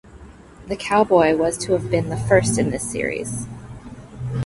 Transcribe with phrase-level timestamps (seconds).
[0.65, 3.45] The cowboy was to have been the first in this series.